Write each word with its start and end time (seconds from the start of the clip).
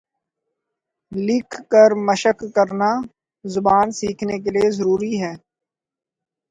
لکھ 1.11 1.55
کر 1.71 1.89
مشق 2.07 2.39
کرنا 2.55 2.91
زبان 3.45 3.87
سیکهنے 3.99 4.37
کے 4.43 4.49
لیے 4.55 4.69
ضروری 4.77 5.13
ہے 5.23 5.33